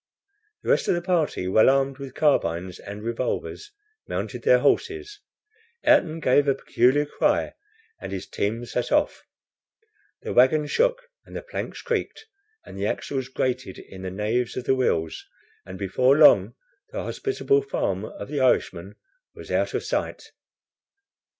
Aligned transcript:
The 0.63 0.69
rest 0.71 0.87
of 0.87 0.95
the 0.95 1.01
party, 1.03 1.47
well 1.47 1.69
armed 1.69 1.99
with 1.99 2.15
carbines 2.15 2.79
and 2.79 3.03
revolvers, 3.03 3.71
mounted 4.09 4.41
their 4.41 4.57
horses. 4.57 5.19
Ayrton 5.83 6.19
gave 6.19 6.47
a 6.47 6.55
peculiar 6.55 7.05
cry, 7.05 7.53
and 7.99 8.11
his 8.11 8.25
team 8.25 8.65
set 8.65 8.91
off. 8.91 9.21
The 10.23 10.33
wagon 10.33 10.65
shook 10.65 11.03
and 11.23 11.35
the 11.35 11.43
planks 11.43 11.83
creaked, 11.83 12.25
and 12.65 12.79
the 12.79 12.87
axles 12.87 13.27
grated 13.27 13.77
in 13.77 14.01
the 14.01 14.09
naves 14.09 14.57
of 14.57 14.63
the 14.63 14.73
wheels; 14.73 15.23
and 15.67 15.77
before 15.77 16.17
long 16.17 16.55
the 16.89 17.03
hospitable 17.03 17.61
farm 17.61 18.03
of 18.05 18.27
the 18.27 18.39
Irishman 18.39 18.95
was 19.35 19.51
out 19.51 19.75
of 19.75 19.83
sight. 19.83 20.31